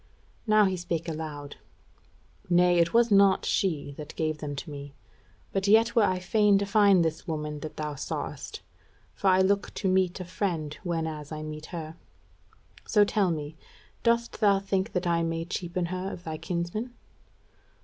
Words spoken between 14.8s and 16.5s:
that I may cheapen her of thy